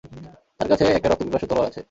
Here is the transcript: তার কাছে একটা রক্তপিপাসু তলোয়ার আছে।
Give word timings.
তার 0.57 0.67
কাছে 0.71 0.83
একটা 0.89 1.07
রক্তপিপাসু 1.09 1.45
তলোয়ার 1.47 1.69
আছে। 1.69 1.79